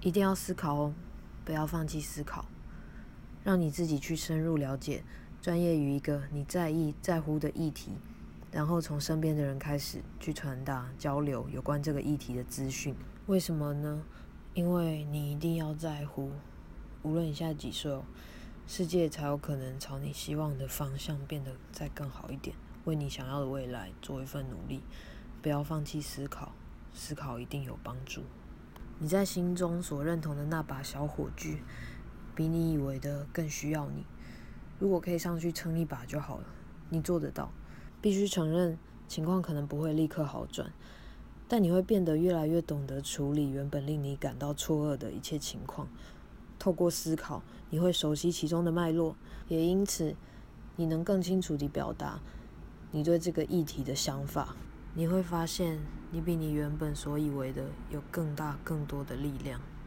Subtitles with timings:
[0.00, 0.94] 一定要思考哦，
[1.44, 2.44] 不要放弃思考，
[3.42, 5.02] 让你自己去深入了解，
[5.42, 7.92] 专业于一个你在意、在乎的议题，
[8.52, 12.94] 然后从身边的人开始去传达、交流有关这个议题的资讯。
[13.26, 14.02] 为什么呢？
[14.54, 16.30] 因为你一定要在乎，
[17.02, 18.04] 无论你现在几岁哦，
[18.68, 22.54] 世界才有可能朝你希望的方向变得再更好一点，
[22.84, 24.80] 为你想要的未来做一份努力。
[25.42, 26.52] 不要放弃思考，
[26.94, 28.22] 思考一定有帮助。
[29.00, 31.62] 你在心中所认同的那把小火炬，
[32.34, 34.04] 比你以为的更需要你。
[34.80, 36.44] 如果可以上去撑一把就好了，
[36.90, 37.50] 你做得到。
[38.00, 40.72] 必须承认，情况可能不会立刻好转。
[41.46, 45.88] 但你会变得越来越懂得处理原本令你感到错愕的一切情况。
[46.58, 49.16] 透过思考，你会熟悉其中的脉络，
[49.48, 50.14] 也因此
[50.76, 52.20] 你能更清楚地表达
[52.90, 54.56] 你对这个议题的想法。
[54.94, 55.78] 你会发现，
[56.10, 59.60] 你比你原本所以为的有更大、更多的力量。